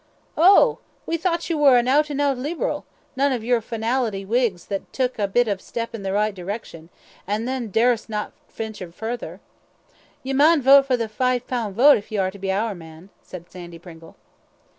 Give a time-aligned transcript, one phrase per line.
[0.35, 0.79] "Oh!
[1.05, 4.91] we thocht ye were an oot an' oot Leeberal nane o' your finality Whigs that
[4.91, 6.89] took ae bit step in the richt direction,
[7.27, 9.41] and then durstna venture further.
[10.23, 13.09] Ye maun vote for the five pound vote if ye are to be oor man,"
[13.21, 14.15] said Sandy Pringle.